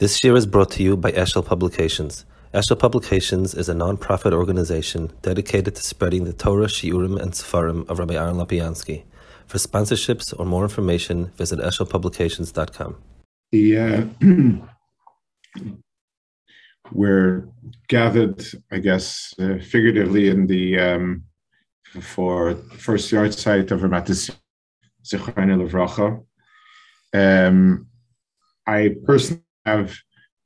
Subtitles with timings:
[0.00, 2.24] This year is brought to you by Eshel Publications.
[2.52, 8.00] Eshel Publications is a non-profit organization dedicated to spreading the Torah, Shiurim, and Sefarim of
[8.00, 9.04] Rabbi Aaron Lopiansky.
[9.46, 12.96] For sponsorships or more information, visit eshelpublications.com.
[13.52, 15.62] The, uh,
[16.92, 17.48] we're
[17.86, 21.22] gathered, I guess, uh, figuratively in the um,
[22.00, 24.36] for first yahrzeit of Ramatis
[25.04, 26.20] Zechron Levracha.
[27.14, 27.86] Um,
[28.66, 29.96] I personally have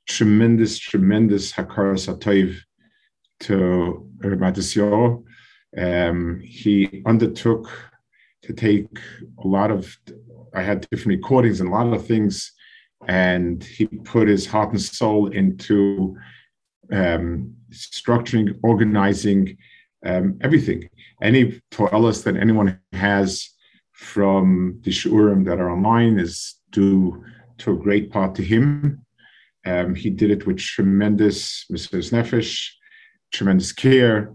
[0.07, 2.56] tremendous, tremendous hakaras atayv
[3.41, 5.24] to Ramat
[5.77, 7.69] um, He undertook
[8.43, 8.87] to take
[9.45, 9.96] a lot of,
[10.55, 12.52] I had different recordings and a lot of things,
[13.07, 16.16] and he put his heart and soul into
[16.93, 19.57] um, structuring, organizing
[20.07, 20.88] um, everything.
[21.23, 23.51] Any toelas that anyone has
[23.93, 27.24] from the shurim that are online is due
[27.59, 29.05] to a great part to him.
[29.69, 32.53] Um, he did it with tremendous mesiras nefesh,
[33.33, 34.33] tremendous care,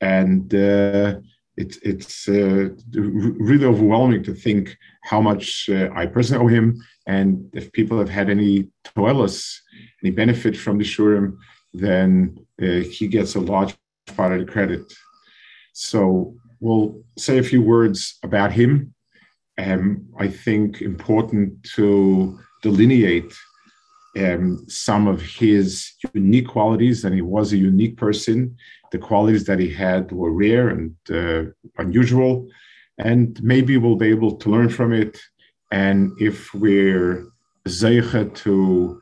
[0.00, 1.20] and uh,
[1.56, 6.66] it, it's uh, really overwhelming to think how much uh, I personally owe him.
[7.06, 9.36] And if people have had any toelas,
[10.02, 11.36] any benefit from the shurim,
[11.74, 13.76] then uh, he gets a large
[14.16, 14.84] part of the credit.
[15.74, 18.94] So we'll say a few words about him.
[19.58, 23.32] Um, I think important to delineate
[24.18, 28.56] um, some of his unique qualities, and he was a unique person.
[28.90, 32.48] The qualities that he had were rare and uh, unusual,
[32.98, 35.18] and maybe we'll be able to learn from it.
[35.70, 37.26] And if we're
[37.66, 39.00] zeicha to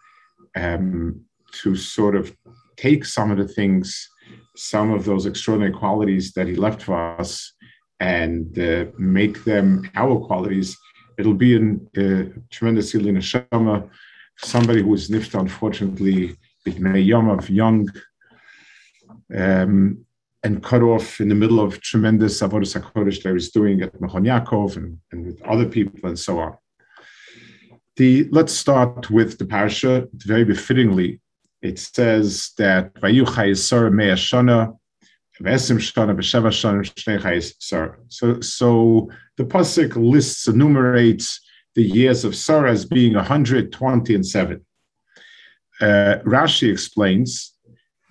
[0.56, 1.20] um,
[1.62, 2.36] to sort of
[2.76, 4.08] take some of the things,
[4.56, 7.52] some of those extraordinary qualities that he left for us,
[7.98, 10.76] and uh, make them our qualities,
[11.18, 13.90] it'll be a uh, tremendous healing neshama
[14.42, 17.88] somebody who was nifta, unfortunately, with May Yom of young,
[19.34, 20.04] um,
[20.42, 24.26] and cut off in the middle of tremendous avodah hakodesh that he's doing at Mechon
[24.26, 26.56] Yaakov and, and with other people and so on.
[27.96, 30.08] The let's start with the parasha.
[30.14, 31.20] Very befittingly,
[31.60, 34.16] it says that Vayuchai Yisar Mea
[35.42, 41.40] Vesim B'Sheva Shana So, so the pasuk lists enumerates
[41.74, 44.64] the years of Sarah as being 120 and 7.
[45.80, 47.54] Uh, Rashi explains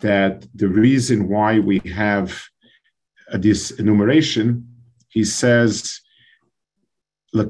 [0.02, 2.42] that the reason why we have
[3.32, 4.68] uh, this enumeration,
[5.10, 6.02] he says.
[7.32, 7.46] The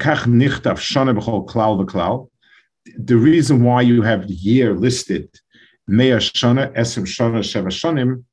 [3.08, 5.30] reason why you have the year listed,
[5.88, 8.24] mea shana, esem shana, sheva shanim,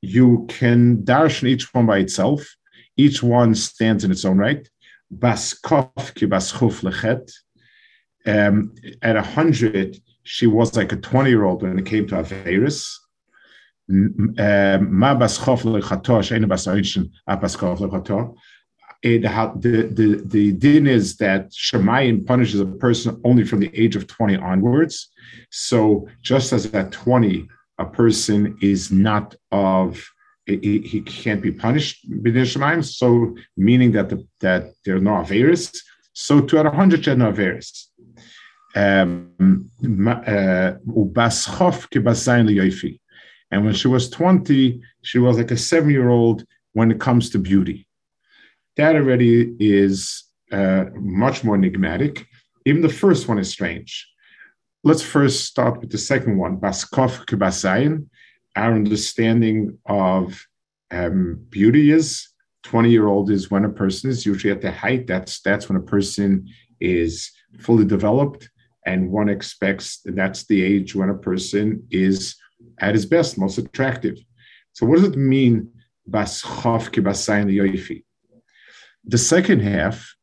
[0.00, 2.56] you can darshan each one by itself,
[2.98, 4.68] each one stands in its own right.
[5.12, 7.32] Baskov ki lechet.
[8.26, 12.94] Um, at a hundred, she was like a twenty-year-old when it came to Averis.
[13.90, 18.34] Um, ma baschov lechator she'ena basarishin apaskov lechator.
[19.02, 24.08] The, the, the din is that Shemayim punishes a person only from the age of
[24.08, 25.08] 20 onwards.
[25.50, 27.48] So just as at 20,
[27.78, 30.04] a person is not of
[30.56, 35.76] he, he can't be punished b'nei So meaning that the, that there are no averis.
[36.12, 37.86] So to at a hundred are no averis.
[38.74, 39.70] Um,
[40.06, 40.72] uh,
[43.50, 47.30] and when she was 20, she was like a seven year old when it comes
[47.30, 47.88] to beauty.
[48.76, 52.26] That already is uh, much more enigmatic.
[52.66, 54.06] Even the first one is strange.
[54.84, 58.06] Let's first start with the second one, Baskov Kibasayin
[58.58, 60.46] our understanding of
[60.90, 62.28] um, beauty is
[62.64, 65.06] 20 year old is when a person is usually at the height.
[65.06, 66.48] That's that's when a person
[66.80, 67.30] is
[67.60, 68.50] fully developed
[68.84, 72.36] and one expects that's the age when a person is
[72.80, 74.18] at his best most attractive.
[74.72, 75.70] So what does it mean
[79.04, 80.14] the second half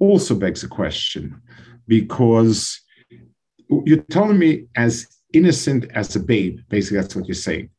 [0.00, 1.40] also begs a question
[1.86, 2.83] because
[3.68, 6.60] you're telling me as innocent as a babe.
[6.68, 7.70] Basically, that's what you're saying.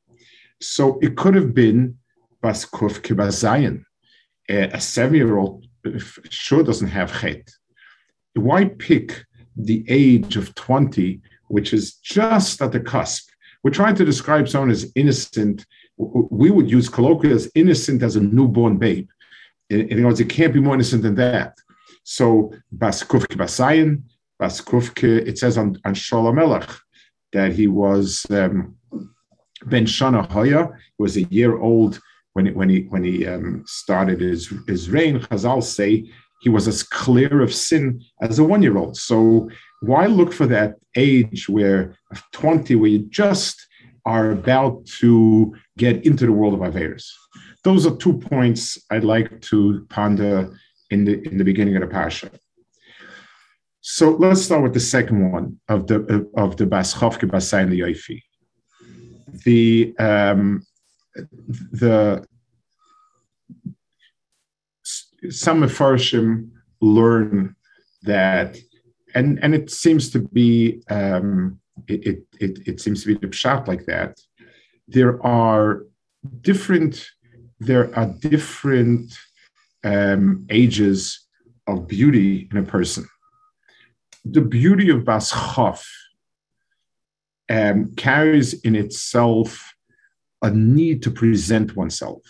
[0.62, 1.98] So it could have been
[2.44, 3.84] Baskuf Kibazayan.
[4.50, 5.66] A seven year old
[6.30, 7.50] sure doesn't have chet.
[8.34, 13.30] Why pick the age of 20, which is just at the cusp?
[13.64, 15.66] We're trying to describe someone as innocent.
[15.98, 19.10] We would use colloquially as innocent as a newborn babe.
[19.70, 21.58] In, other words, it can't be more innocent than that.
[22.04, 24.04] So, Baskuf Kibazayan,
[24.42, 26.78] Baskufke, it says on, on Shaul Hamelech
[27.34, 28.76] that he was um,
[29.66, 30.68] Ben Shana Hoya,
[30.98, 32.00] he was a year old
[32.34, 35.20] when, when he when he um, started his, his reign.
[35.20, 36.12] Chazal say
[36.42, 38.98] he was as clear of sin as a one year old.
[38.98, 39.50] So
[39.82, 41.96] why look for that age where
[42.34, 43.66] 20, where you just
[44.06, 47.06] are about to get into the world of Averis?
[47.64, 50.56] Those are two points I'd like to ponder
[50.92, 52.30] in the in the beginning of the Pasha.
[53.88, 58.20] So let's start with the second one of the of the Bas Chavke Basayin Yoifi.
[59.46, 60.64] The um,
[61.72, 62.26] the
[65.30, 66.50] some Mefarshim
[66.82, 67.56] learn
[68.02, 68.58] that,
[69.14, 73.68] and and it seems to be um, it, it it seems to be the pshat
[73.68, 74.20] like that.
[74.88, 75.84] There are
[76.42, 77.08] different
[77.60, 79.16] there are different
[79.84, 81.28] um, ages
[81.68, 83.08] of beauty in a person.
[84.26, 85.88] The beauty of Bas Chaf
[87.50, 89.74] um, carries in itself
[90.42, 92.22] a need to present oneself.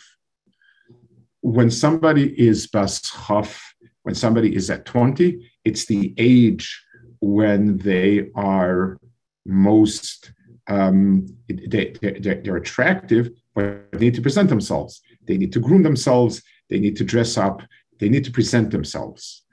[1.42, 6.83] When somebody is Bas Chaf, when somebody is at 20, it's the age
[7.21, 8.97] when they are
[9.45, 10.31] most
[10.68, 15.01] um, they, they, they're attractive, but they need to present themselves.
[15.27, 16.42] They need to groom themselves.
[16.69, 17.62] They need to dress up.
[18.00, 19.44] They need to present themselves.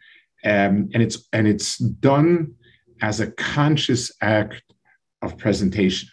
[0.45, 2.55] Um, and it's and it's done
[3.01, 4.63] as a conscious act
[5.23, 6.09] of presentation.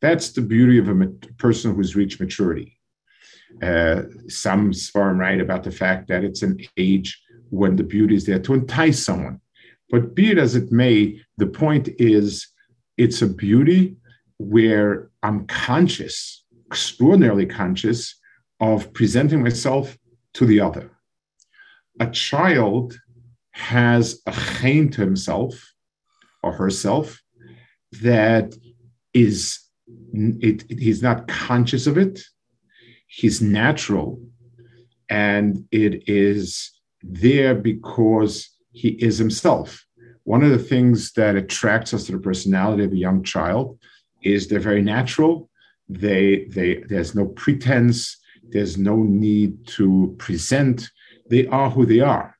[0.00, 1.06] That's the beauty of a
[1.38, 2.78] person who's reached maturity.
[3.62, 7.18] Uh, some Svarim right about the fact that it's an age
[7.50, 9.40] when the beauty is there to entice someone.
[9.90, 12.48] But be it as it may, the point is
[12.96, 13.96] it's a beauty
[14.38, 18.14] where I'm conscious, extraordinarily conscious
[18.60, 19.96] of presenting myself
[20.34, 20.90] to the other.
[22.00, 22.98] A child
[23.56, 25.72] has a chain to himself
[26.42, 27.22] or herself
[28.02, 28.54] that
[29.14, 29.60] is
[30.12, 32.20] it, it, he's not conscious of it.
[33.06, 34.20] He's natural.
[35.08, 36.72] And it is
[37.02, 39.84] there because he is himself.
[40.24, 43.78] One of the things that attracts us to the personality of a young child
[44.22, 45.48] is they're very natural.
[45.88, 48.18] They they there's no pretense.
[48.48, 50.90] There's no need to present.
[51.30, 52.35] They are who they are.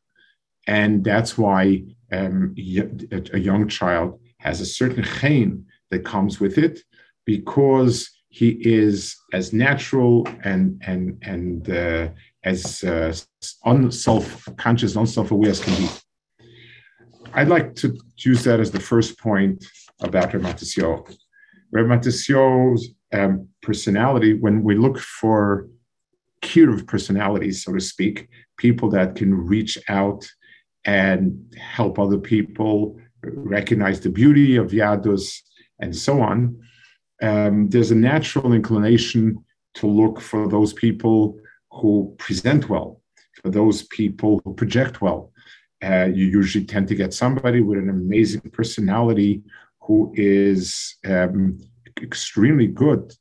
[0.66, 6.80] And that's why um, a young child has a certain chain that comes with it
[7.24, 12.08] because he is as natural and and and uh,
[12.44, 13.14] as uh,
[13.64, 15.88] unself-conscious, non-self-aware as can be.
[17.32, 19.64] I'd like to use that as the first point
[20.00, 20.32] about.
[20.34, 25.68] Rav Matisyahu's um, personality, when we look for
[26.68, 30.26] of personalities, so to speak, people that can reach out
[30.86, 35.42] and help other people recognize the beauty of Yadus
[35.80, 36.58] and so on.
[37.20, 39.44] Um, there's a natural inclination
[39.74, 41.38] to look for those people
[41.70, 43.02] who present well,
[43.42, 45.32] for those people who project well.
[45.84, 49.42] Uh, you usually tend to get somebody with an amazing personality
[49.80, 51.58] who is um,
[52.00, 53.12] extremely good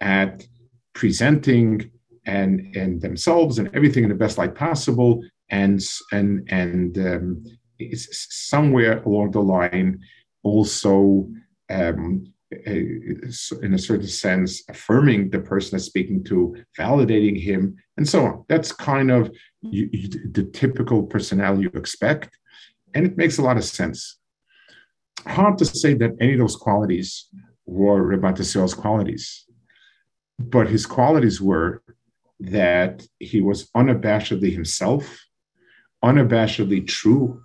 [0.00, 0.46] at
[0.94, 1.90] presenting
[2.26, 5.80] and and themselves and everything in the best light possible and
[6.12, 7.44] and and um,
[7.90, 10.00] somewhere along the line
[10.42, 11.28] also
[11.70, 12.26] um,
[12.66, 18.44] in a certain sense affirming the person that's speaking to validating him and so on.
[18.48, 19.30] That's kind of
[19.62, 22.38] you, you, the typical personality you expect
[22.94, 24.18] and it makes a lot of sense.
[25.26, 27.28] Hard to say that any of those qualities
[27.66, 28.32] were Rabbi
[28.76, 29.44] qualities
[30.38, 31.82] but his qualities were
[32.40, 35.24] that he was unabashedly himself,
[36.04, 37.40] unabashedly true,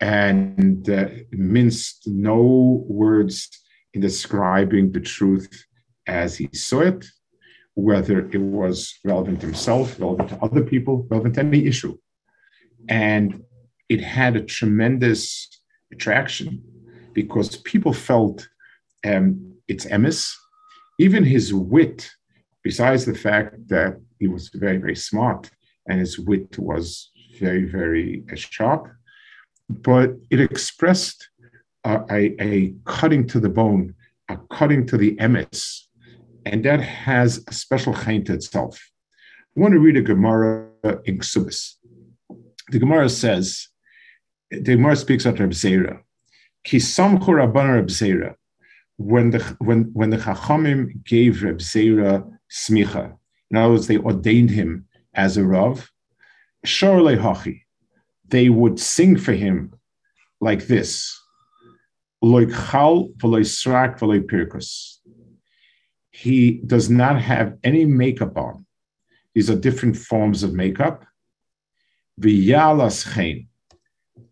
[0.00, 3.48] and uh, minced no words
[3.94, 5.64] in describing the truth
[6.06, 7.04] as he saw it,
[7.74, 11.96] whether it was relevant to himself, relevant to other people, relevant to any issue.
[12.88, 13.42] And
[13.88, 15.48] it had a tremendous
[15.92, 16.62] attraction
[17.12, 18.48] because people felt
[19.04, 20.32] um, its emis,
[20.98, 22.10] even his wit
[22.64, 25.50] besides the fact that he was very, very smart
[25.88, 28.88] and his wit was very, very uh, sharp,
[29.68, 31.28] but it expressed
[31.84, 33.94] a, a, a cutting to the bone,
[34.28, 35.82] a cutting to the emes,
[36.44, 38.80] and that has a special chain to itself.
[39.56, 40.68] I want to read a Gemara
[41.04, 41.74] in Ksubis.
[42.70, 43.68] The Gemara says,
[44.50, 46.00] the Gemara speaks of Reb Zera.
[46.64, 48.34] Reb Zera.
[48.98, 53.16] When the when when the Chachamim gave Reb Zera smicha.
[53.50, 55.90] In other words, they ordained him as a Rav.
[56.64, 57.62] Shorle hachi.
[58.28, 59.74] They would sing for him
[60.40, 61.18] like this.
[66.10, 68.66] He does not have any makeup on.
[69.34, 71.04] These are different forms of makeup.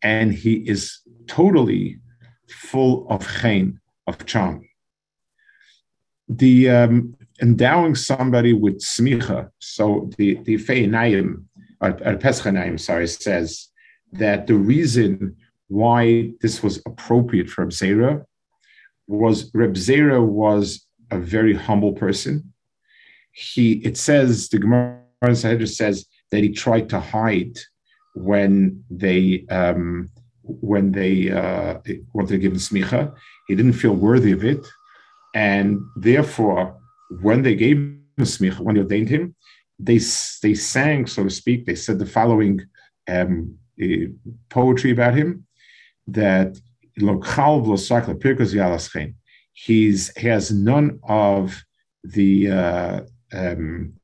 [0.02, 2.00] And he is totally
[2.48, 4.68] full of chen, of charm.
[6.28, 11.44] The um, endowing somebody with smicha, so the the Feinayim,
[11.80, 13.68] or, or Peschanayim, sorry, says
[14.12, 15.36] that the reason
[15.68, 18.24] why this was appropriate for Reb
[19.06, 22.52] was Reb Zera was a very humble person.
[23.32, 25.00] He it says the Gemara
[25.66, 27.58] says that he tried to hide
[28.14, 30.10] when they um,
[30.42, 31.78] when they uh,
[32.12, 33.14] wanted to give him smicha.
[33.46, 34.66] He didn't feel worthy of it,
[35.34, 36.76] and therefore,
[37.22, 39.34] when they gave him smicha, when they ordained him,
[39.82, 39.98] they
[40.42, 41.64] they sang, so to speak.
[41.64, 42.60] They said the following
[43.08, 44.08] um, uh,
[44.48, 45.46] poetry about him
[46.08, 46.58] that
[49.52, 51.62] he's he has none of
[52.04, 53.00] the uh,
[53.32, 53.94] um,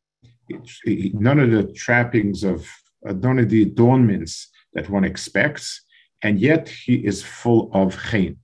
[1.29, 2.67] none of the trappings of
[3.07, 5.85] uh, none of the adornments that one expects,
[6.23, 8.37] and yet he is full of chen.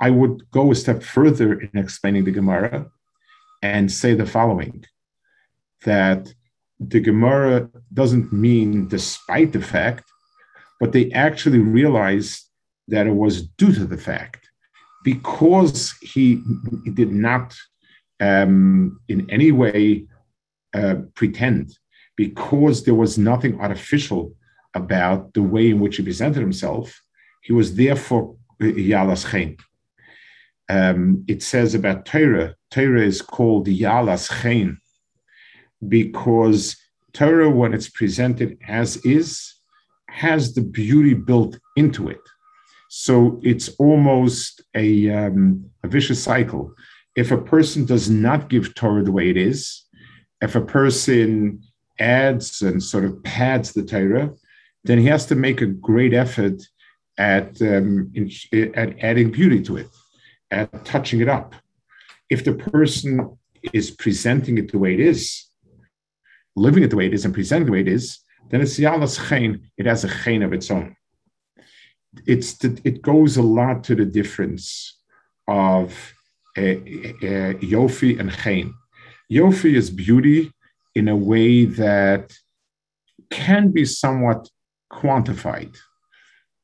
[0.00, 2.90] I would go a step further in explaining the Gemara
[3.62, 4.84] and say the following
[5.84, 6.32] that
[6.78, 10.04] the Gemara doesn't mean despite the fact,
[10.80, 12.44] but they actually realized
[12.88, 14.48] that it was due to the fact
[15.04, 16.42] because he,
[16.94, 17.54] did not
[18.20, 20.06] um, in any way
[20.74, 21.76] uh, pretend
[22.16, 24.34] because there was nothing artificial
[24.74, 27.02] about the way in which he presented himself.
[27.42, 29.58] He was therefore Yalas.
[30.68, 34.30] Um, it says about Torah, Torah is called Yalas
[35.88, 36.76] because
[37.12, 39.54] Torah, when it's presented as is,
[40.08, 42.20] has the beauty built into it.
[42.88, 46.74] So it's almost a, um, a vicious cycle.
[47.16, 49.84] If a person does not give Torah the way it is,
[50.40, 51.62] if a person
[51.98, 54.32] adds and sort of pads the Torah,
[54.84, 56.62] then he has to make a great effort
[57.18, 58.30] at, um, in,
[58.74, 59.88] at adding beauty to it,
[60.50, 61.54] at touching it up.
[62.28, 63.38] If the person
[63.72, 65.46] is presenting it the way it is,
[66.56, 68.18] living it the way it is, and presenting the way it is,
[68.50, 69.70] then it's yalas chen.
[69.76, 70.96] It has a chen of its own.
[72.26, 74.98] It's the, it goes a lot to the difference
[75.48, 75.92] of
[76.56, 78.74] uh, uh, yofi and chen.
[79.30, 80.52] Yofi is beauty
[80.94, 82.32] in a way that
[83.30, 84.48] can be somewhat
[84.92, 85.74] quantified.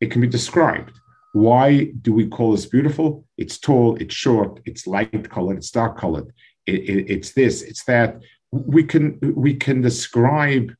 [0.00, 0.92] It can be described.
[1.32, 3.24] Why do we call this beautiful?
[3.36, 6.32] It's tall, it's short, it's light colored, it's dark colored.
[6.66, 8.20] It, it, it's this, it's that.
[8.52, 10.72] We can we can describe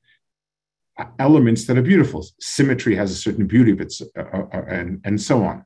[1.19, 2.27] elements that are beautiful.
[2.41, 5.65] Symmetry has a certain beauty, but uh, uh, uh, and and so on.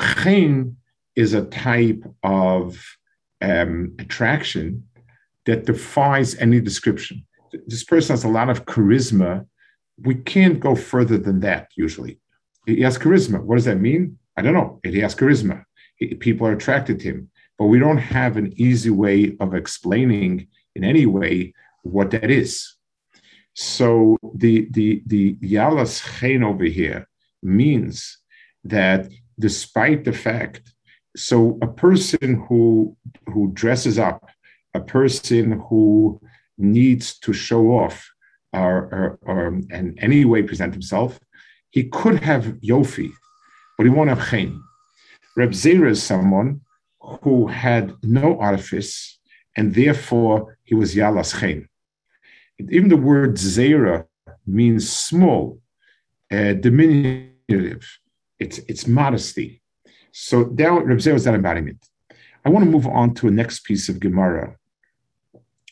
[0.00, 0.76] Chen
[1.16, 2.82] is a type of
[3.40, 4.86] um, attraction
[5.46, 7.26] that defies any description.
[7.66, 9.46] This person has a lot of charisma.
[9.98, 12.20] We can't go further than that usually.
[12.66, 13.42] He has charisma.
[13.42, 14.18] What does that mean?
[14.36, 14.80] I don't know.
[14.84, 15.64] He has charisma.
[16.20, 20.82] People are attracted to him, but we don't have an easy way of explaining in
[20.82, 21.52] any way
[21.82, 22.74] what that is.
[23.54, 27.06] So the the the yalas chen over here
[27.42, 28.16] means
[28.64, 30.72] that despite the fact,
[31.14, 34.30] so a person who who dresses up
[34.72, 36.18] a person who
[36.56, 38.10] needs to show off
[38.54, 41.20] or, or, or in any way present himself,
[41.70, 43.10] he could have yofi,
[43.76, 44.62] but he won't have chen.
[45.36, 46.62] Reb Zera is someone
[47.00, 49.18] who had no artifice,
[49.56, 51.68] and therefore he was yalas chen.
[52.58, 54.04] Even the word zera
[54.46, 55.60] means small,
[56.30, 57.82] uh, diminutive.
[58.38, 59.62] It's it's modesty.
[60.12, 61.86] So now Reb Zera is that embodiment.
[62.44, 64.56] I want to move on to a next piece of Gemara,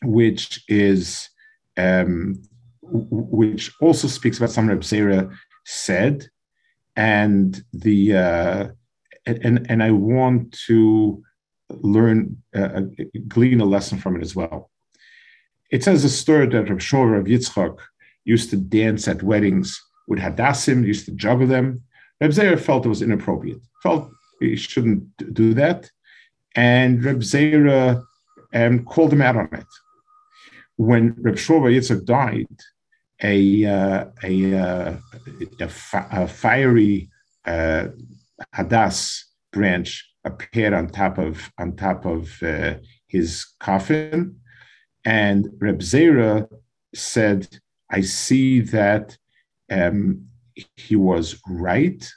[0.02, 1.28] which is
[1.76, 2.42] um,
[2.82, 6.28] which also speaks about something Reb Zera said,
[6.96, 8.68] and the uh,
[9.28, 11.22] and and I want to
[11.70, 12.80] learn uh, uh,
[13.26, 14.70] glean a lesson from it as well.
[15.70, 17.78] It says a story that Reb Shor of Yitzchak
[18.24, 21.82] used to dance at weddings with hadassim, used to juggle them.
[22.20, 25.04] Reb Zera felt it was inappropriate, felt he shouldn't
[25.34, 25.90] do that,
[26.56, 28.02] and Reb Zera
[28.54, 29.66] um, called him out on it
[30.78, 32.46] when Reb Shlomo Yitzchak died,
[33.22, 34.96] a uh, a, uh,
[35.60, 37.10] a, a, fiery
[38.40, 42.74] uh, hadas branch appeared on top of on top of uh,
[43.06, 44.36] his coffin,
[45.04, 46.48] and Reb Zera
[46.94, 49.16] said, "I see that
[49.70, 50.26] um,
[50.76, 52.08] he was right."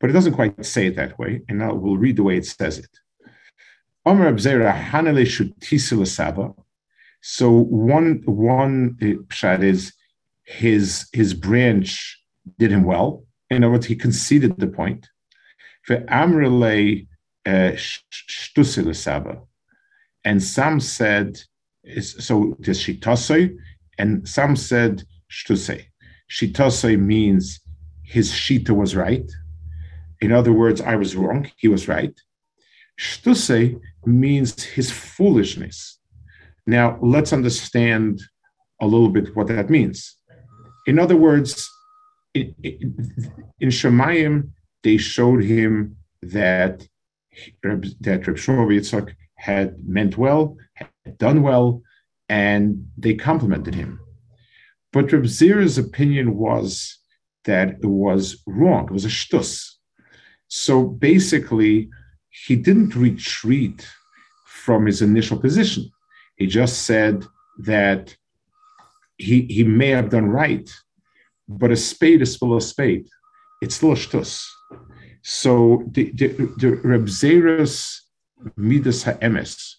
[0.00, 2.46] But it doesn't quite say it that way, and I will read the way it
[2.46, 2.90] says it.
[4.04, 6.52] Omer Reb Zera Hanele Shutisila Saba
[7.26, 9.94] so one one pshat is
[10.42, 12.20] his his branch
[12.58, 13.24] did him well.
[13.48, 15.08] In other words, he conceded the point.
[15.88, 17.06] Amrele
[17.44, 17.76] eh,
[18.12, 19.46] Stusile
[20.24, 21.38] And some said,
[22.00, 23.56] so this Shitosoi,
[23.98, 25.84] and some said Shtusei.
[26.30, 27.60] Shitosoi means
[28.02, 29.30] his Shita was right.
[30.20, 32.18] In other words, I was wrong, he was right.
[32.98, 35.98] Shtusei means his foolishness.
[36.66, 38.22] Now, let's understand
[38.80, 40.16] a little bit what that means.
[40.86, 41.68] In other words,
[42.32, 42.54] in,
[43.60, 44.50] in Shemayim,
[44.84, 46.86] they showed him that
[47.62, 51.82] that Reb Shmuel Yitzchak had meant well, had done well,
[52.28, 53.98] and they complimented him.
[54.92, 56.98] But Reb Zera's opinion was
[57.44, 58.84] that it was wrong.
[58.84, 59.72] It was a shtus.
[60.46, 61.90] So basically,
[62.30, 63.88] he didn't retreat
[64.46, 65.90] from his initial position.
[66.36, 67.24] He just said
[67.58, 68.16] that
[69.18, 70.70] he, he may have done right,
[71.48, 73.06] but a spade is still a spade.
[73.60, 74.44] It's still a shtus.
[75.24, 76.28] So the, the,
[76.58, 78.02] the Reb Zera's
[78.56, 79.76] midas ha'emes,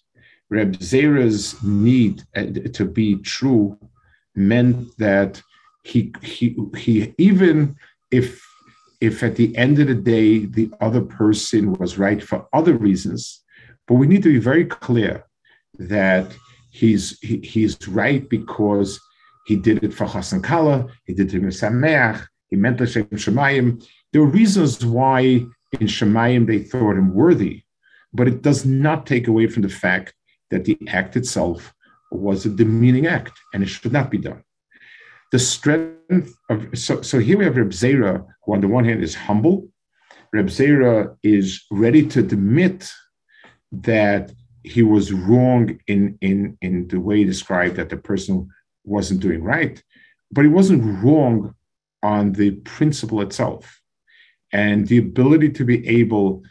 [0.50, 3.78] Reb Zera's need uh, to be true
[4.34, 5.40] meant that
[5.84, 7.76] he, he, he even
[8.10, 8.44] if
[9.00, 13.44] if at the end of the day the other person was right for other reasons,
[13.86, 15.24] but we need to be very clear
[15.78, 16.34] that
[16.70, 18.98] he's he, he's right because
[19.46, 23.86] he did it for Chassan Kala, he did it for Sameach, he meant L'Shem Shemayim.
[24.16, 25.20] There were reasons why
[25.78, 27.64] in Shemayim they thought him worthy,
[28.14, 30.14] but it does not take away from the fact
[30.50, 31.74] that the act itself
[32.10, 34.42] was a demeaning act and it should not be done.
[35.32, 39.02] The strength of so, so here we have Reb Zera, who on the one hand
[39.02, 39.68] is humble.
[40.32, 42.90] Reb Zera is ready to admit
[43.70, 44.32] that
[44.62, 48.48] he was wrong in, in, in the way he described that the person
[48.82, 49.82] wasn't doing right,
[50.32, 51.54] but he wasn't wrong
[52.02, 53.82] on the principle itself.
[54.52, 56.42] And the ability to be able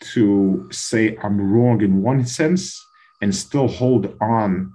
[0.00, 2.80] to say, I'm wrong in one sense,
[3.22, 4.72] and still hold on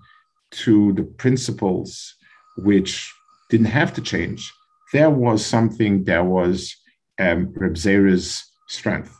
[0.51, 2.15] to the principles
[2.57, 3.11] which
[3.49, 4.51] didn't have to change,
[4.93, 6.75] there was something that was
[7.19, 9.15] um, Reb Zera's strength.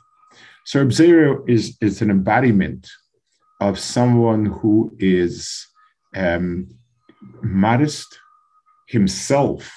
[0.66, 2.88] So Reb Zera is, is an embodiment
[3.60, 5.68] of someone who is
[6.16, 6.70] um,
[7.42, 8.08] modest
[8.88, 9.72] himself.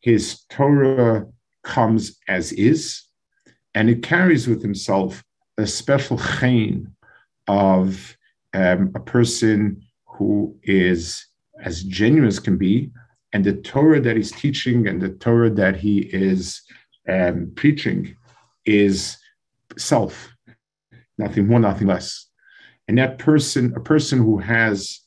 [0.00, 1.26] His Torah
[1.62, 3.02] comes as is,
[3.74, 5.22] and it carries with himself
[5.58, 6.92] a special chain
[7.46, 8.16] of
[8.54, 11.26] um, a person who is
[11.62, 12.90] as genuine as can be,
[13.32, 16.62] and the Torah that he's teaching and the Torah that he is
[17.08, 18.16] um, preaching
[18.64, 19.16] is
[19.76, 20.32] self,
[21.18, 22.26] nothing more, nothing less.
[22.86, 25.00] And that person, a person who has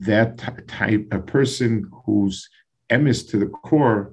[0.00, 2.48] that type, a person who's
[2.90, 4.12] emis to the core,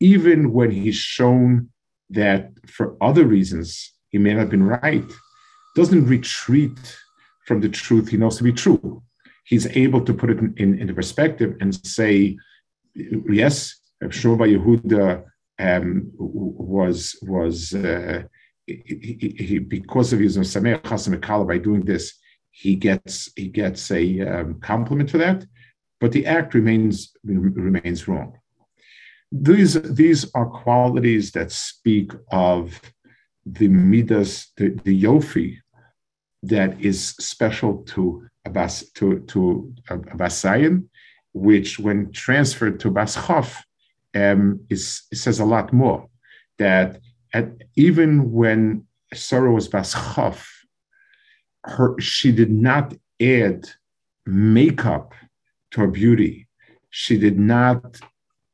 [0.00, 1.70] even when he's shown
[2.10, 5.04] that for other reasons he may not have been right,
[5.76, 6.96] doesn't retreat
[7.46, 9.02] from the truth he knows to be true.
[9.44, 12.36] He's able to put it in, in, in perspective and say,
[12.94, 15.24] yes, Shlomo Yehuda
[15.58, 18.22] um, was was uh,
[18.66, 22.14] he, he, because of using Sameach Chasim by doing this,
[22.50, 25.44] he gets he gets a um, compliment for that,
[26.00, 28.38] but the act remains remains wrong.
[29.30, 32.80] These these are qualities that speak of
[33.44, 35.58] the midas, the, the yofi,
[36.42, 40.84] that is special to Abbas to to Abbasayan,
[41.32, 43.56] which when transferred to Baschof,
[44.14, 46.08] um, is it says a lot more.
[46.58, 47.00] That
[47.34, 50.46] at, even when Sarah was Baschof,
[51.64, 53.68] her she did not add
[54.26, 55.12] makeup
[55.72, 56.48] to her beauty.
[56.90, 58.00] She did not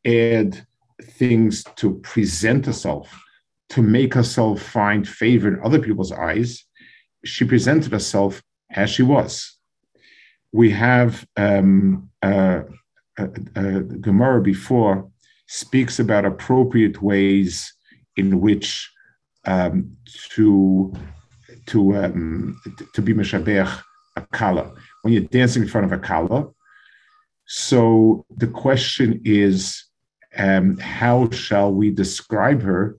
[0.04, 0.66] add
[1.02, 3.18] things to present herself,
[3.70, 6.64] to make herself find favor in other people's eyes.
[7.24, 9.58] She presented herself as she was.
[10.52, 12.62] We have um, uh,
[13.18, 15.10] uh, uh, Gemara before
[15.46, 17.72] speaks about appropriate ways
[18.16, 18.90] in which
[19.46, 19.96] um,
[20.30, 20.92] to
[21.66, 22.60] to um,
[22.94, 23.82] to be meshabech
[24.16, 26.48] a kala when you're dancing in front of a kala.
[27.46, 29.84] So the question is,
[30.36, 32.96] um, how shall we describe her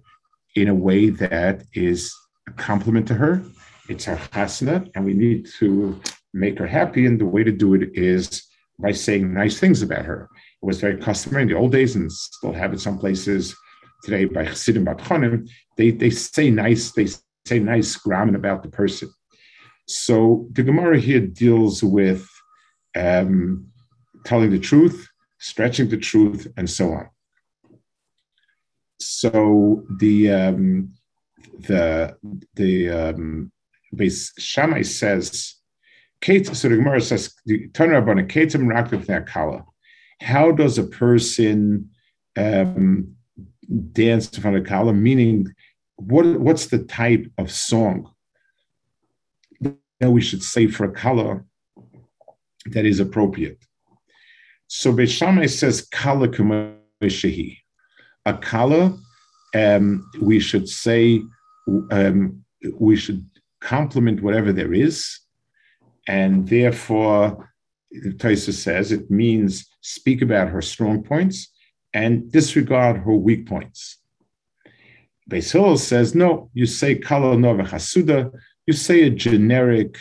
[0.56, 2.14] in a way that is
[2.48, 3.44] a compliment to her?
[3.90, 6.00] It's her chasna, and we need to
[6.34, 7.06] make her happy.
[7.06, 8.44] And the way to do it is
[8.80, 10.30] by saying nice things about her.
[10.62, 13.56] It was very customary in the old days, and still have it some places
[14.04, 15.50] today by Chassidim Batchanim.
[15.78, 17.08] They they say nice they
[17.46, 19.10] say nice grammar about the person.
[19.88, 22.28] So the Gemara here deals with
[22.96, 23.68] um,
[24.24, 25.08] telling the truth,
[25.40, 27.10] stretching the truth, and so on.
[29.00, 30.94] So the um,
[31.60, 32.18] the
[32.56, 33.52] the um,
[34.38, 35.56] Shammai says,
[36.22, 37.34] Kate, so the Gemara says,
[37.74, 39.66] turn around on a Ketim Raktiv Kala.
[40.22, 41.90] How does a person
[42.38, 43.16] um,
[43.92, 44.94] dance in front of a Kala?
[44.94, 45.54] Meaning,
[45.98, 48.12] what what's the type of song
[49.62, 51.42] that we should say for a Kala
[52.68, 53.60] that is appropriate?
[54.68, 57.60] So Beis Shammai says Kala Shehi.
[58.26, 58.94] A color,
[59.54, 61.22] um, we should say
[61.92, 63.26] um, we should
[63.62, 65.20] complement whatever there is,
[66.08, 67.50] and therefore,
[67.94, 71.52] Taisa says it means speak about her strong points
[71.94, 73.98] and disregard her weak points.
[75.30, 76.50] Beis Hillel says no.
[76.54, 78.32] You say kala nova chasuda.
[78.68, 79.98] You say a generic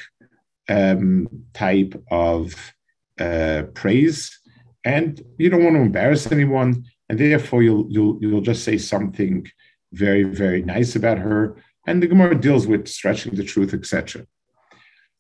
[0.69, 2.75] um, type of
[3.19, 4.39] uh, praise,
[4.85, 9.47] and you don't want to embarrass anyone, and therefore you'll you'll you'll just say something
[9.93, 14.27] very very nice about her and the Gemara deals with stretching the truth, etc.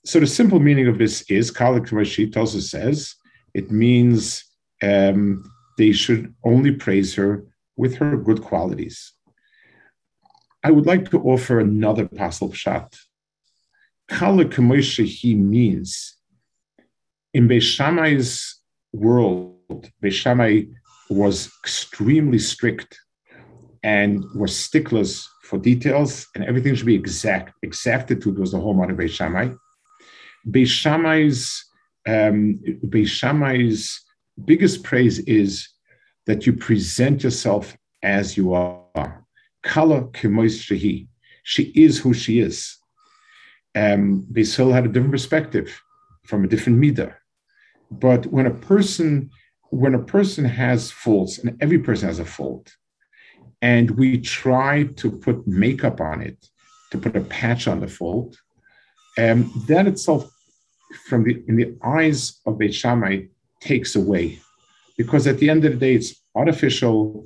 [0.05, 3.15] So the simple meaning of this is, Kalik Rashid also says,
[3.53, 4.45] it means
[4.83, 7.45] um, they should only praise her
[7.77, 9.13] with her good qualities.
[10.63, 12.97] I would like to offer another Pasal Pshat.
[14.09, 14.45] Kala
[15.05, 16.17] he means,
[17.33, 18.61] in Beis Shammai's
[18.93, 20.71] world, Beishamai
[21.11, 22.99] was extremely strict
[23.83, 27.55] and was sticklers for details, and everything should be exact.
[27.63, 29.51] Exactitude was the hallmark of Beis Shammai.
[30.49, 31.61] Beis
[32.07, 32.61] um,
[34.45, 35.69] biggest praise is
[36.27, 39.25] that you present yourself as you are.
[39.63, 41.09] Kala kemois shehi.
[41.43, 42.77] She is who she is.
[43.75, 45.79] Um, Beis Hillel had a different perspective
[46.25, 47.15] from a different midah.
[47.91, 49.31] But when a person
[49.75, 52.77] when a person has faults, and every person has a fault,
[53.61, 56.39] and we try to put makeup on it,
[56.91, 58.37] to put a patch on the fault,
[59.17, 60.23] And that itself,
[61.09, 63.15] from the in the eyes of Beit Shammai,
[63.61, 64.41] takes away,
[64.97, 67.25] because at the end of the day, it's artificial.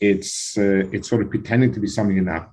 [0.00, 2.48] It's uh, it's sort of pretending to be something you're not.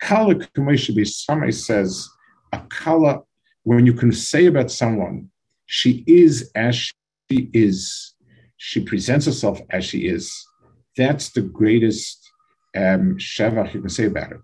[0.00, 2.08] Kala Beit Shammai says
[2.52, 3.22] a kala
[3.64, 5.30] when you can say about someone,
[5.66, 8.14] she is as she is.
[8.62, 10.46] She presents herself as she is
[10.94, 12.30] that's the greatest
[12.76, 14.40] um, shevach you can say about it.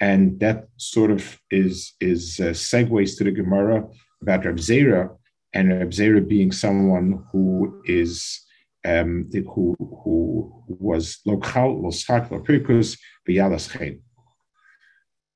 [0.00, 3.86] And that sort of is is uh, segues to the Gemara
[4.22, 5.14] about Reb Zera,
[5.52, 8.40] and Reb Zera being someone who is
[8.86, 14.00] um, who who was lokal losak lopirkus v'yalas.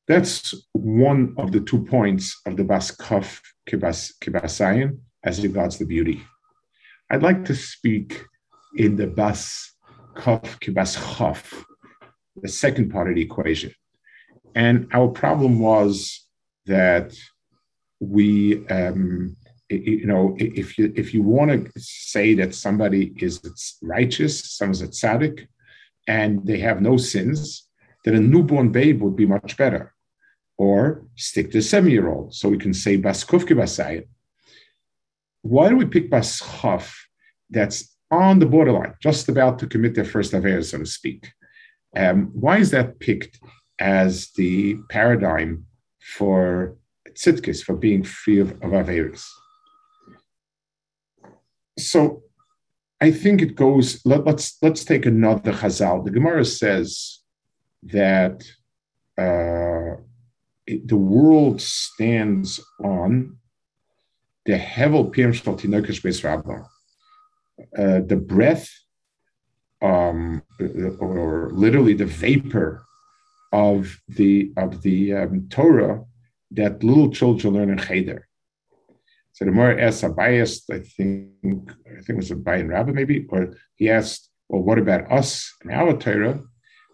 [0.09, 6.23] That's one of the two points of the Bas Kaf Kibasayan as regards the beauty.
[7.11, 8.25] I'd like to speak
[8.77, 9.73] in the Bas
[10.17, 11.65] Kaf Kibas Chaf,
[12.41, 13.73] the second part of the equation.
[14.55, 16.27] And our problem was
[16.67, 17.15] that
[18.01, 19.37] we, um,
[19.69, 23.41] you know, if you if you want to say that somebody is
[23.83, 25.47] righteous, someone's a tzaddik,
[26.09, 27.69] and they have no sins,
[28.05, 29.93] then a newborn babe would be much better.
[30.57, 34.07] Or stick to a seven-year-old, so we can say bas kufke basayim.
[35.45, 37.07] Why do we pick bas chaf?
[37.51, 41.29] That's on the borderline, just about to commit their first affair, so to speak.
[41.95, 43.39] Um, why is that picked
[43.79, 45.67] as the paradigm
[46.17, 46.79] for
[47.11, 49.27] tzidkis, for being free of, of averis?
[51.79, 52.23] So
[53.03, 56.05] I think it goes, let, us let's, let's take another chazal.
[56.07, 57.21] The Gemara says
[57.83, 58.43] that
[59.19, 60.01] uh,
[60.67, 63.37] it, the world stands on
[64.47, 66.65] the hevel pirim shel tinokesh beis rabbah
[67.77, 68.69] uh, the breath,
[69.83, 70.43] um,
[70.99, 72.85] or literally the vapor
[73.53, 76.05] of the of the um, Torah
[76.51, 78.27] that little children learn in Cheder.
[79.33, 83.27] So the more asks Abayas, I think I think it was a Bayan Rabbi maybe,
[83.29, 86.41] or he asked, well, what about us and our Torah?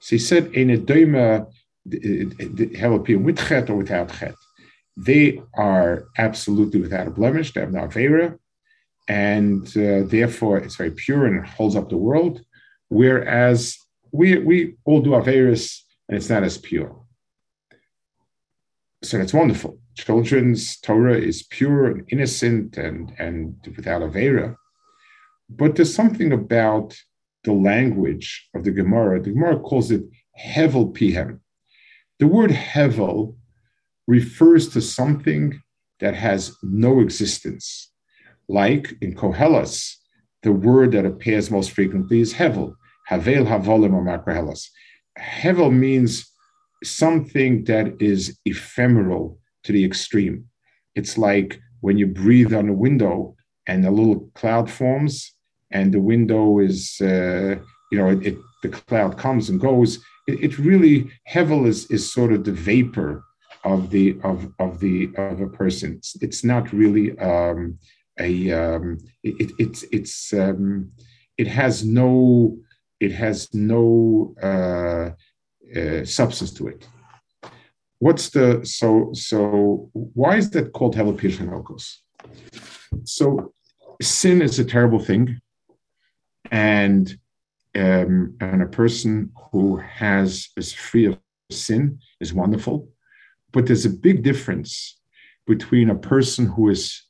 [0.01, 1.47] So he said, in a doima
[2.77, 4.35] have a with chet or without chet.
[4.97, 7.53] They are absolutely without a blemish.
[7.53, 8.39] They have no avera
[9.11, 12.45] and uh, therefore it's very pure and it holds up the world.
[12.89, 13.77] Whereas
[14.13, 17.01] we we all do Averis and it's not as pure.
[19.03, 19.79] So that's wonderful.
[19.97, 24.57] Children's Torah is pure and innocent and, and without Avera.
[25.49, 26.97] But there's something about
[27.45, 29.21] the language of the Gemara.
[29.23, 30.03] The Gemara calls it
[30.39, 31.41] Hevel Pihem.
[32.19, 33.37] The word Hevel
[34.11, 35.45] refers to something
[36.01, 37.93] that has no existence.
[38.49, 39.95] Like in Koheles,
[40.43, 42.75] the word that appears most frequently is Hevel,
[43.07, 44.63] Havel Havolim or Makrohelas.
[45.19, 46.13] hevel means
[46.83, 50.45] something that is ephemeral to the extreme.
[50.95, 53.37] It's like when you breathe on a window
[53.69, 55.15] and a little cloud forms,
[55.71, 57.55] and the window is, uh,
[57.93, 59.99] you know, it, it, the cloud comes and goes.
[60.27, 60.97] It, it, really
[61.33, 63.23] hevel is is sort of the vapor
[63.65, 65.97] of the of of the of a person.
[65.97, 67.79] It's, it's not really um,
[68.19, 70.91] a um, it, it's it's um,
[71.39, 72.59] it has no
[73.01, 75.11] it has no uh,
[75.79, 76.89] uh, substance to it.
[77.99, 81.97] What's the so so why is that called Helopirchanokos?
[83.05, 83.53] So
[84.01, 85.41] sin is a terrible thing,
[86.51, 87.15] and
[87.75, 91.19] um, and a person who has is free of
[91.51, 92.89] sin is wonderful,
[93.53, 94.99] but there's a big difference
[95.47, 97.03] between a person who is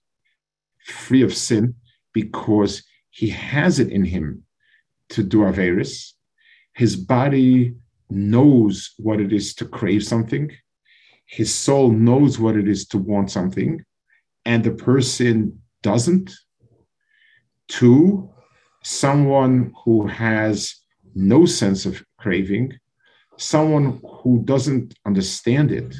[0.86, 1.74] free of sin
[2.12, 4.44] because he has it in him
[5.10, 6.12] to do Averis.
[6.74, 7.74] His body
[8.08, 10.50] knows what it is to crave something.
[11.26, 13.84] His soul knows what it is to want something,
[14.44, 16.32] and the person doesn't.
[17.68, 18.30] Two,
[18.82, 20.74] someone who has
[21.14, 22.72] no sense of craving,
[23.36, 25.94] someone who doesn't understand it,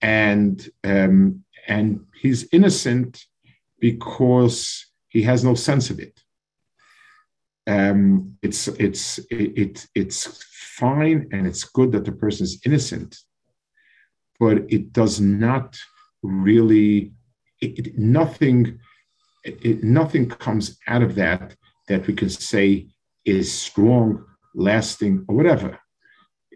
[0.00, 3.24] and um, and he's innocent
[3.80, 6.20] because he has no sense of it.
[7.66, 10.44] Um, it's it's it, it, it's
[10.78, 13.16] fine and it's good that the person is innocent,
[14.40, 15.76] but it does not
[16.22, 17.12] really
[17.60, 18.78] it, it, nothing
[19.82, 21.54] nothing comes out of that
[21.88, 22.86] that we can say
[23.24, 25.78] is strong, lasting, or whatever.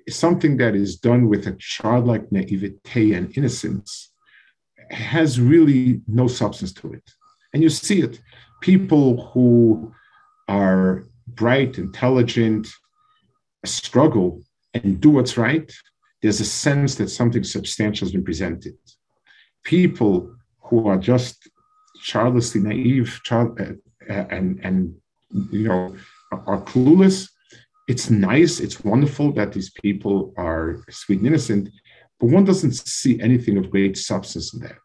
[0.08, 4.10] Something that is done with a childlike naivete and innocence
[4.90, 7.10] has really no substance to it.
[7.52, 8.20] And you see it.
[8.60, 9.92] People who
[10.48, 12.68] are bright, intelligent,
[13.64, 14.42] struggle
[14.74, 15.70] and do what's right,
[16.20, 18.74] there's a sense that something substantial has been presented.
[19.64, 21.48] People who are just
[22.02, 23.72] childlessly naive child, uh,
[24.12, 24.94] uh, and, and
[25.50, 25.96] you know
[26.30, 27.28] are clueless,
[27.88, 31.68] it's nice, it's wonderful that these people are sweet and innocent,
[32.20, 34.78] but one doesn't see anything of great substance in that.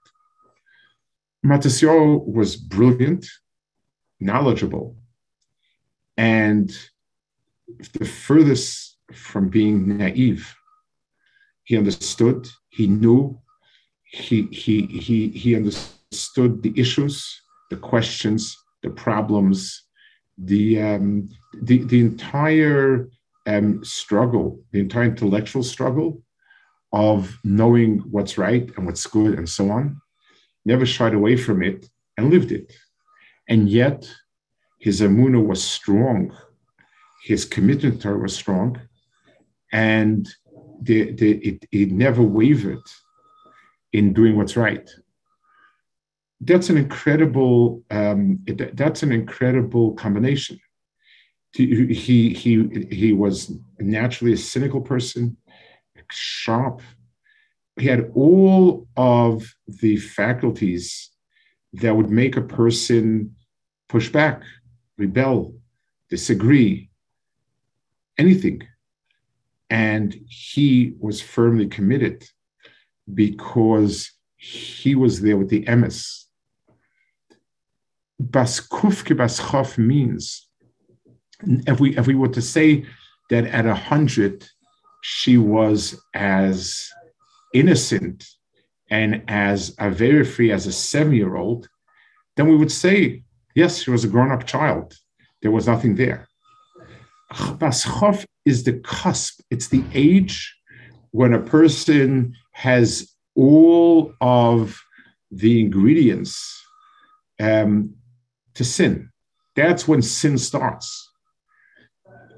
[1.46, 3.26] Matisyahu was brilliant,
[4.20, 4.96] knowledgeable,
[6.18, 6.76] and
[7.94, 10.54] the furthest from being naive.
[11.64, 13.40] He understood, he knew,
[14.04, 19.87] he, he, he, he understood the issues, the questions, the problems,
[20.38, 21.30] the, um,
[21.62, 23.10] the, the entire
[23.46, 26.22] um, struggle, the entire intellectual struggle
[26.94, 30.00] of knowing what's right and what's good and so on
[30.68, 32.74] never shied away from it and lived it.
[33.48, 34.08] And yet,
[34.80, 36.36] his amuna was strong,
[37.24, 38.80] his commitment to her was strong,
[39.72, 40.28] and
[40.82, 42.88] the, the, it, it never wavered
[43.94, 44.88] in doing what's right.
[46.40, 47.84] That's an incredible.
[47.90, 48.40] Um,
[48.74, 50.60] that's an incredible combination.
[51.54, 52.34] He, he
[52.92, 55.38] he was naturally a cynical person,
[56.12, 56.82] sharp,
[57.78, 61.12] he had all of the faculties
[61.74, 63.36] that would make a person
[63.88, 64.42] push back,
[64.98, 65.56] rebel,
[66.10, 66.90] disagree,
[68.18, 68.64] anything.
[69.70, 72.26] And he was firmly committed
[73.14, 76.24] because he was there with the emes.
[78.38, 80.48] Baskufke baschof means
[81.66, 82.86] if we if we were to say
[83.32, 84.48] that at a hundred
[85.02, 86.88] she was as
[87.56, 88.28] innocent
[88.92, 91.68] and as a very free as a seven year old,
[92.36, 93.24] then we would say,
[93.56, 94.96] yes, she was a grown up child.
[95.42, 96.28] There was nothing there.
[97.32, 100.56] Baschof is the cusp, it's the age
[101.10, 104.80] when a person has all of
[105.32, 106.64] the ingredients
[107.40, 107.97] um,
[108.58, 109.10] to sin.
[109.56, 111.10] That's when sin starts.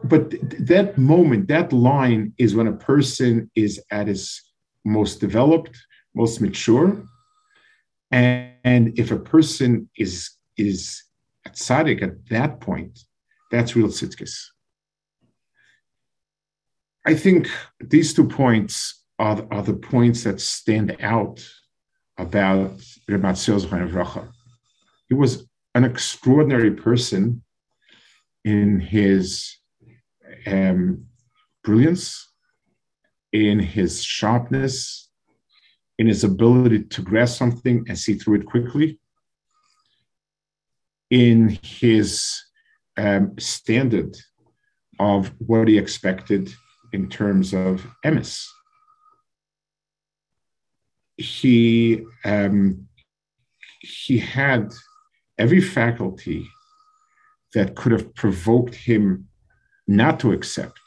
[0.04, 4.42] But th- that moment, that line is when a person is at his
[4.86, 5.76] most developed,
[6.14, 7.02] most mature.
[8.12, 11.04] And, and if a person is is
[11.46, 13.00] at tzaddik at that point,
[13.52, 14.36] that's real tzidkis.
[17.06, 21.42] I think these two points are, are the points that stand out
[22.18, 22.78] about
[23.10, 24.28] Ramat Vracha.
[25.08, 27.44] He was an extraordinary person
[28.44, 29.58] in his
[30.48, 31.06] um,
[31.64, 32.32] brilliance,
[33.32, 35.10] in his sharpness,
[35.98, 39.00] in his ability to grasp something and see through it quickly,
[41.10, 42.42] in his
[42.98, 44.16] um, standard
[45.00, 46.52] of what he expected
[46.94, 48.46] in terms of emes.
[51.18, 52.88] He um,
[53.82, 54.74] he had
[55.40, 56.48] every faculty
[57.54, 59.28] that could have provoked him
[59.88, 60.80] not to accept,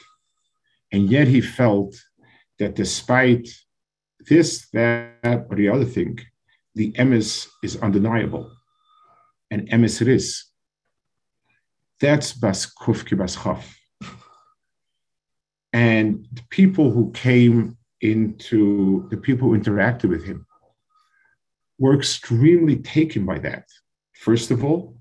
[0.92, 1.96] and yet he felt
[2.58, 3.48] that despite
[4.28, 6.20] this, that, or the other thing,
[6.76, 8.48] the emes is undeniable,
[9.50, 10.44] and emes it is.
[12.00, 13.76] That's bas kufki bas chaf.
[15.72, 20.46] And the people who came into the people who interacted with him
[21.78, 23.64] were extremely taken by that.
[24.22, 24.96] First of all,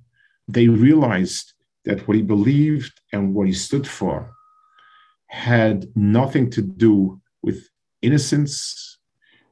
[0.48, 1.54] they realized
[1.86, 4.32] that what he believed and what he stood for
[5.28, 7.70] had nothing to do with
[8.02, 8.98] innocence,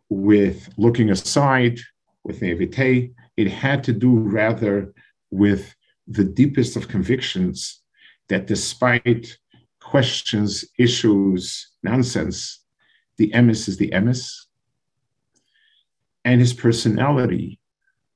[0.10, 1.78] with looking aside,
[2.24, 3.12] with naivete.
[3.38, 4.92] It had to do rather
[5.30, 5.76] with
[6.08, 7.84] the deepest of convictions
[8.28, 9.38] that despite
[9.80, 12.66] questions, issues, nonsense,
[13.18, 14.32] the emes is the emes.
[16.26, 17.60] And his personality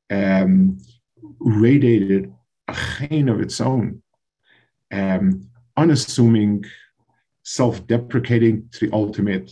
[0.10, 0.80] um,
[1.44, 2.34] radiated
[2.68, 4.02] a chain of its own,
[4.92, 6.66] um, unassuming,
[7.44, 9.52] self deprecating to the ultimate,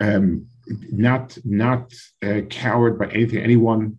[0.00, 0.46] um,
[0.92, 2.40] not, not uh,
[2.90, 3.98] by anything, anyone,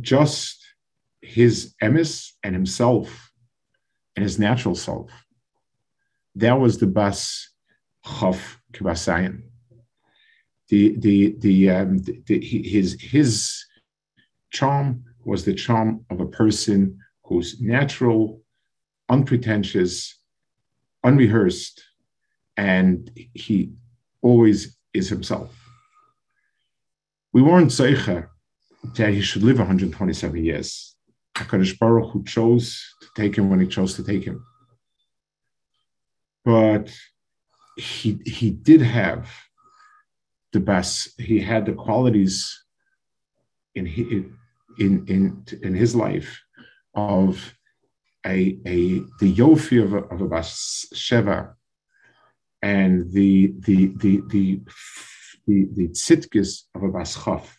[0.00, 0.64] just
[1.20, 3.30] his emes and himself
[4.16, 5.10] and his natural self
[6.36, 7.48] that was the bas
[8.04, 9.42] chaf kibasayan.
[10.68, 13.64] The the the, um, the his his
[14.50, 18.42] charm was the charm of a person who's natural,
[19.08, 20.18] unpretentious,
[21.04, 21.82] unrehearsed,
[22.56, 23.72] and he
[24.22, 25.54] always is himself.
[27.32, 27.72] We weren't
[28.96, 30.96] that he should live 127 years.
[31.36, 34.44] HaKadosh Baruch Hu chose to take him when he chose to take him
[36.44, 36.90] but
[37.76, 39.30] he he did have
[40.52, 41.20] the best.
[41.20, 42.64] He had the qualities
[43.74, 43.86] in
[44.80, 46.42] in in in his life
[46.94, 47.54] of
[48.26, 51.54] a a the yofi of a, of a bas sheva
[52.62, 54.60] and the the the the
[55.46, 57.58] the, the tzidkis of a bas chaf,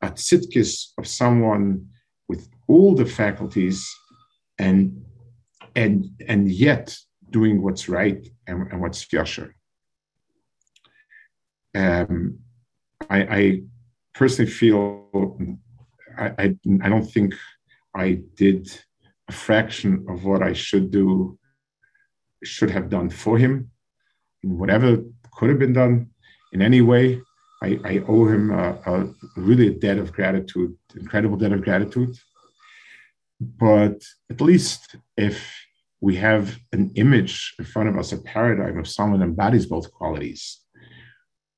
[0.00, 1.86] a tzidkis of someone
[2.28, 3.88] with all the faculties
[4.58, 5.04] and
[5.74, 6.96] and and yet
[7.30, 9.52] doing what's right and, and what's yasher.
[11.74, 12.38] Um,
[13.08, 13.62] I, I,
[14.14, 15.08] personally feel
[16.18, 17.34] I, I, don't think
[17.94, 18.68] I did
[19.28, 21.38] a fraction of what I should do,
[22.44, 23.70] should have done for him.
[24.42, 24.98] Whatever
[25.36, 26.10] could have been done
[26.52, 27.20] in any way,
[27.62, 32.16] I, I owe him a, a really a debt of gratitude, incredible debt of gratitude.
[33.40, 35.64] But at least if
[36.00, 39.92] we have an image in front of us, a paradigm of someone that embodies both
[39.92, 40.60] qualities.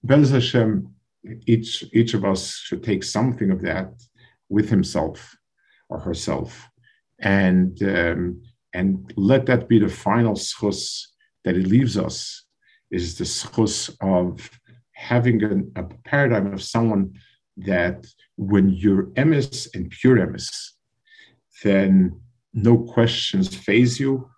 [0.03, 0.95] Bez Hashem,
[1.47, 3.88] each, each of us should take something of that
[4.55, 5.37] with himself
[5.90, 6.69] or herself.
[7.21, 11.03] And, um, and let that be the final zchus
[11.45, 12.45] that it leaves us
[12.90, 14.51] is the zchus of
[14.93, 17.12] having a, a paradigm of someone
[17.57, 20.49] that when you're emes and pure emes,
[21.62, 22.21] then
[22.53, 24.29] no questions phase you,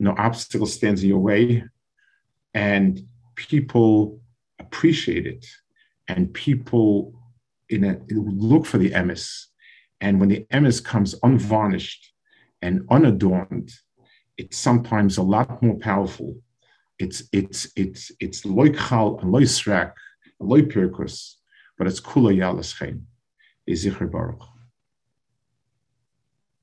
[0.00, 1.64] no obstacle stands in your way,
[2.54, 3.00] and
[3.36, 4.20] people
[4.58, 5.46] appreciate it,
[6.08, 7.14] and people
[7.68, 9.46] in a, look for the emes.
[10.00, 12.12] And when the emes comes unvarnished
[12.60, 13.72] and unadorned,
[14.36, 16.36] it's sometimes a lot more powerful.
[16.98, 19.92] It's it's it's it's loichal and loisrak,
[20.40, 21.34] loipirkus,
[21.78, 23.02] but it's kula yalaschein.
[23.66, 24.51] Is Baruch.